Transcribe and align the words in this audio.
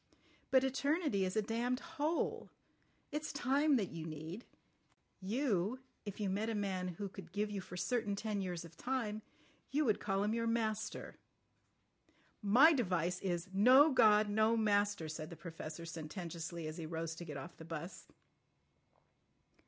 But 0.49 0.63
eternity 0.63 1.25
is 1.25 1.35
a 1.37 1.43
damned 1.43 1.79
hole. 2.01 2.49
It's 3.11 3.31
time 3.31 3.75
that 3.75 3.91
you 3.91 4.03
need. 4.03 4.45
You—if 5.21 6.19
you 6.19 6.27
met 6.27 6.49
a 6.49 6.55
man 6.55 6.87
who 6.87 7.07
could 7.07 7.31
give 7.31 7.51
you 7.51 7.61
for 7.61 7.77
certain 7.77 8.15
ten 8.15 8.41
years 8.41 8.65
of 8.65 8.75
time, 8.75 9.21
you 9.69 9.85
would 9.85 9.99
call 9.99 10.23
him 10.23 10.33
your 10.33 10.47
master." 10.47 11.17
"My 12.41 12.73
device 12.73 13.19
is: 13.19 13.49
No 13.53 13.91
God! 13.91 14.27
No 14.27 14.57
Master," 14.57 15.07
said 15.07 15.29
the 15.29 15.35
Professor 15.35 15.85
sententiously 15.85 16.65
as 16.65 16.77
he 16.77 16.87
rose 16.87 17.13
to 17.13 17.23
get 17.25 17.37
off 17.37 17.55
the 17.57 17.65
'bus. 17.65 18.07